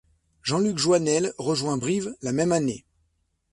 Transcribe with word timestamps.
Jean-Luc 0.41 0.79
Joinel 0.79 1.31
rejoint 1.37 1.77
Brive 1.77 2.15
la 2.23 2.31
même 2.31 2.51
année. 2.51 2.87